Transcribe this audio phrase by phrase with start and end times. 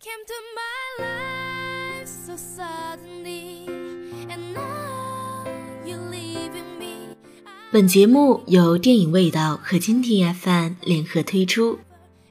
[0.00, 3.66] came to my life so suddenly,
[4.30, 5.44] and now
[5.84, 7.16] you leaving me.
[7.72, 11.80] 本节目由电影味道和金庭 FM 联合推出，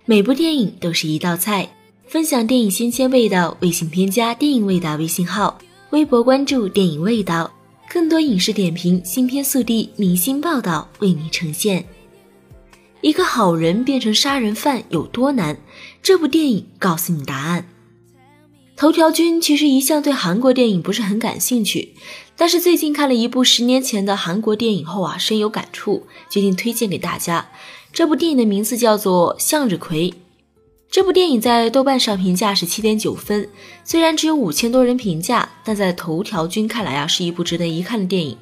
[0.06, 1.68] 每部电影都是一道菜，
[2.08, 3.58] 分享电影新鲜味道。
[3.60, 5.60] 微信添加“电影味道”微信号，
[5.90, 7.52] 微博关注“电影味道”，
[7.92, 11.86] 更多影视点评、新片速递、明星报道为你呈现。
[13.02, 15.58] 一个好人变成杀人犯有多难？
[16.02, 17.70] 这部电影告诉你答案。
[18.76, 21.94] 头条君其实一向对韩国电影不是很感兴趣，
[22.36, 27.50] 但是最近看了一部十年前的韩国电影后啊，深有感触，决定推荐给大家。
[27.94, 30.10] 这部电影的名字叫做《向日葵》。
[30.90, 33.50] 这部电影在豆瓣上评价是七点九分，
[33.84, 38.38] 虽然只有五千多人评价，但在头条君看来啊，是一部值得一看的电影。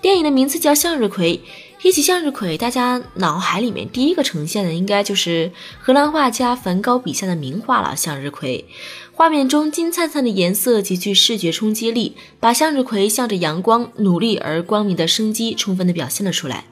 [0.00, 1.36] 电影的名字叫《向日葵》。
[1.78, 7.94] 提起向日葵，大家脑海里面第一个呈现的应该就是荷兰画家梵高笔下的名画了。
[7.94, 8.64] 向日葵，
[9.12, 16.64] 画面中金灿灿的颜色极具视觉冲击力，把向日葵向着阳光、努力而光明的生机充分的表现了出来。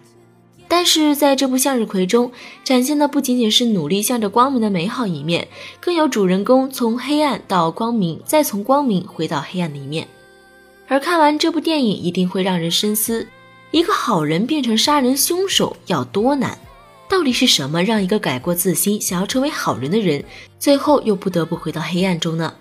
[0.67, 2.33] 但是在这部向日葵中，
[2.65, 5.47] 展现的不仅仅是努力向着光明的美好一面，
[5.79, 10.09] 更有主人公从黑暗到光明，再从光明回到黑暗的一面。
[10.89, 13.29] 而看完这部电影，一定会让人深思。
[13.75, 16.57] 一个好人变成杀人凶手要多难？
[17.09, 20.25] 到底是什么让一个改过自新、想要成为好人的人，
[20.61, 22.55] 最后又不得不回到黑暗中呢？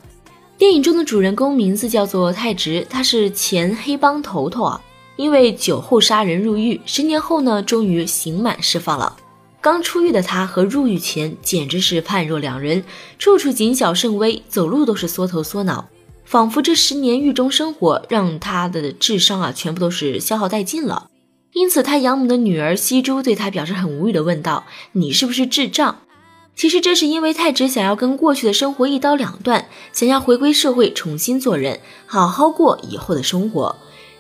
[0.58, 4.82] 电影中的主人公名字叫做泰直，他是前黑帮头头啊，
[5.16, 9.16] 因为酒后杀人入狱，十年后呢，终于刑满释放了。
[9.62, 12.84] 刚出狱的他和入狱前简直是判若两人，
[13.20, 15.88] 处处谨小慎微，走路都是缩头缩脑。
[16.34, 21.12] 仿佛这十年狱中生活让他的智商啊全部都是消耗殆尽了，
[21.52, 26.00] 因此他养母的女儿西珠对他表示很无语的问道：“你是不是智障？”
[26.58, 33.76] 其实这是因为太直想要跟过去的生活一刀两断，想要回归社会重新做人，好好过以后的生活。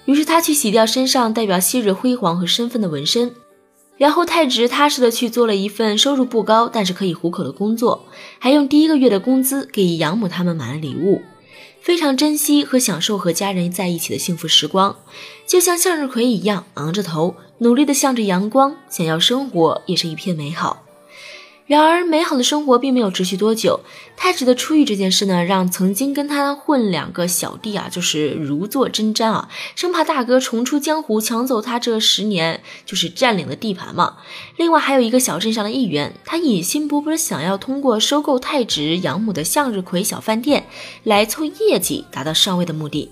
[0.06, 3.34] 于是他去洗掉身上代表昔日辉煌和身份的纹身，
[3.97, 8.06] 然后太直踏实的去做了一份收入不高但是可以糊口的工作，
[8.38, 11.23] 还用第一个月的工资给养母他们买了礼物。
[11.81, 14.97] 非常珍惜和享受和家人在一起的幸福时光，
[15.46, 20.83] 就像向日葵一样，昂着头，努力的向着阳光，想要生活也是一片美好。
[21.73, 23.79] 然而，美好的生活并没有持续多久。
[24.16, 34.17] 太子的出狱这件事呢，让曾经跟他混两个小弟啊，就是如坐针毡啊，生怕大哥重出江湖抢走他这十年就是占领的地盘嘛。
[34.56, 40.67] 另外还有一个小镇上的议员，他野心勃勃想要通过收购太直养母的向日葵小饭店
[41.01, 43.09] 来凑业绩，达到上位的目的。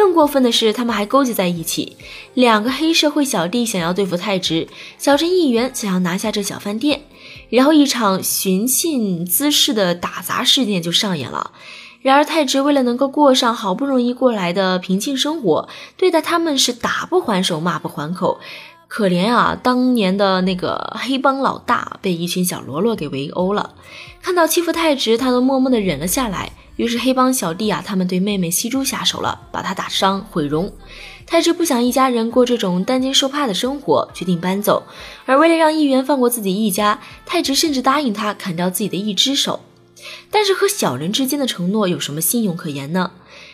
[0.00, 1.98] 更过分的是，他们还勾结在一起，
[2.32, 4.66] 两个黑社会小弟想要对付太直，
[4.96, 7.02] 小镇议员想要拿下这小饭店。
[7.50, 11.50] 然后一场寻衅滋事的打砸事件就上演了。
[12.00, 15.68] 然而太直为了能够过上好不容易过来的平静生活，
[15.98, 18.40] 对待他们是打不还手，骂不还口。
[18.88, 23.74] 可怜啊，当年的那个黑帮老大被一群小喽啰给围殴了。
[24.22, 26.52] 看到欺负太直，他都默默的忍了下来。
[26.80, 30.72] 于是黑帮小弟啊，他们对妹妹西珠下手了，把她打伤毁容。
[31.26, 34.84] 太直不想一家人过这种担惊受怕的生活，决定搬走。
[35.26, 39.60] 而为了让议员放过自己一家，太直甚至答应他砍掉自己的一只手。
[40.30, 43.10] 但是和小人之间的承诺有什么信用可言呢？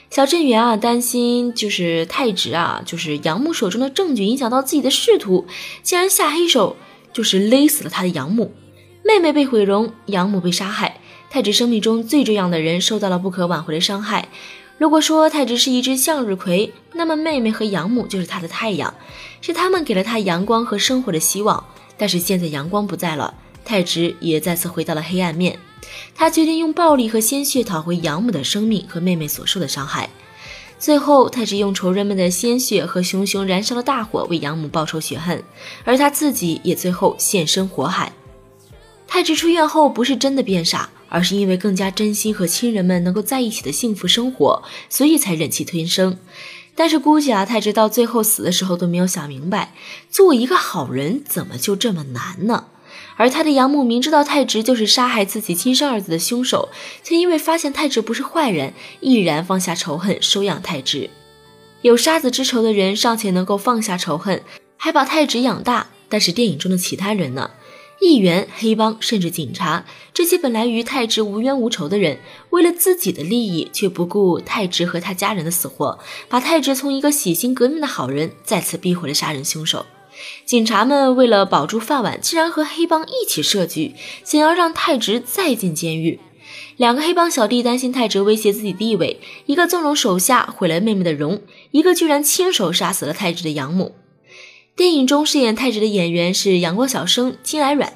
[0.08, 5.46] 小镇员啊，担心就是太直啊，就是养母手中的证据影响到自己的仕途，
[5.82, 6.76] 竟然下黑手，
[7.12, 8.54] 就是勒死了他的养母。
[9.02, 11.00] 妹妹被毁容，养母被杀害。
[11.28, 14.28] 太直生命中最重要的人受到了不可挽回的伤害。
[14.78, 18.92] 如果说太直是一只向日葵，那么妹妹和养母就是他的太阳，
[19.40, 21.64] 是他们给了他阳光和生活的希望。
[21.96, 23.32] 但是现在阳光不在了，
[23.64, 25.58] 太直也再次回到了黑暗面。
[26.14, 30.10] 他决定用暴力和鲜血讨回养母的生命和妹妹所受的伤害。
[30.78, 35.42] 最后，太直用仇人们的鲜血和熊熊燃烧的大火为养母报仇雪恨，
[35.84, 38.12] 而他自己也最后现身火海。
[39.06, 40.90] 太直出院后不是真的变傻。
[41.08, 46.18] 而是因为更加珍惜和亲人们能够在一起的幸福生活，所以才忍气吞声。
[46.74, 49.72] 但是估计啊，太直到最后死的时候都没有想明白，
[50.10, 52.66] 做一个好人怎么就这么难呢？
[53.16, 56.68] 而他的养母明知道太直就是杀害自己亲生儿子的凶手，
[57.02, 61.08] 却因为发现太直不是坏人，毅然放下仇恨，收养太直。
[61.80, 64.42] 有杀子之仇的人尚且能够放下仇恨，
[64.76, 67.52] 还把太直养大，但是电影中的其他人呢？
[68.00, 72.18] 议员、黑帮，甚至警察，这些本来与太直无冤无仇的人，
[72.50, 75.98] 为了自己的利益，却不顾太直和他家人的死活，
[76.28, 79.86] 把太直从一个洗心革面的好人，再次逼回了杀人凶手。
[80.44, 83.94] 警察们为了保住饭碗，竟然和黑帮一起设局，
[84.24, 86.20] 想要让太直再进监狱。
[86.76, 91.40] 两个黑帮小弟担心太直威胁自己地位，一个纵容手下毁了妹妹的容，
[91.70, 93.94] 一个居然亲手杀死了太直的养母。
[94.76, 97.94] 电影中饰演太直的演员是阳光小生金来软。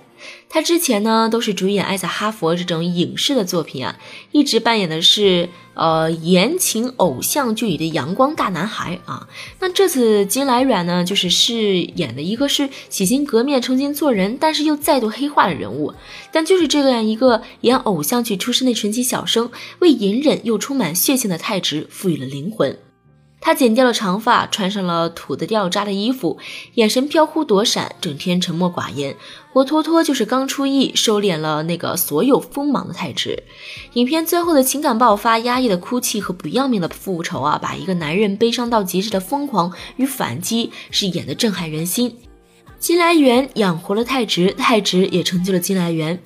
[0.48, 3.98] 他之前呢都是主演《爱在哈佛》这种影视的作品啊，
[4.32, 9.28] 一直扮演的是呃言情偶像剧里的阳光大男孩啊。
[9.58, 15.92] 那这次金来软呢，就是饰演的一个是洗心革面、重新做人，但是又再度黑化的人物。
[16.32, 19.50] 但就是这样一个演偶像剧出身的纯情小生，
[19.80, 22.78] 为隐忍又充满血性的太直赋予了灵魂。
[23.40, 26.38] 他剪掉了长发，穿上了土的掉渣的衣服，
[26.74, 29.16] 眼神飘忽躲闪，整天沉默寡言，
[29.52, 33.42] 活脱脱就是刚出狱收敛了那个所有锋芒的太直。
[33.94, 42.18] 影片最后的情感爆发、压抑的哭泣和不要命的复仇啊，把一个男人悲伤到极致的疯狂与反击是演的震撼人心。
[42.78, 46.22] 金来源养活了太直，太直也成就了金来源。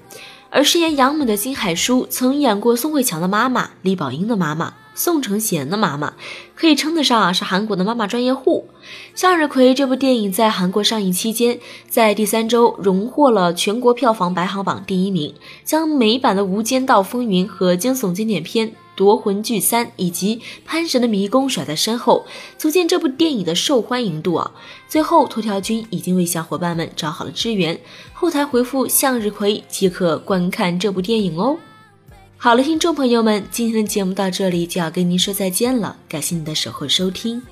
[0.55, 4.75] 而饰演养母的金海淑曾演过宋慧乔的妈妈、李宝英的妈妈。
[4.95, 6.13] 宋承贤的妈妈
[6.55, 8.69] 可以称得上啊是韩国的妈妈专业户。
[9.17, 11.59] 向日葵这部电影在韩国上映期间，
[11.89, 15.35] 在第三周荣获了全国票房排行榜第一名，
[15.65, 22.27] 将美版的《无间道风云》和惊悚经典片《夺魂锯三》以及《潘神的迷宫》甩在身后，
[22.57, 24.53] 足见这部电影的受欢迎度啊。
[24.89, 27.79] 最后，头条君已经为小伙伴们找好了支援，
[28.13, 31.57] 后台回复向日葵即可观看这部电影哦。
[32.37, 37.43] 好了，听众朋友们，今天的节目到这里就要跟您说再见了，感谢您的守候收听。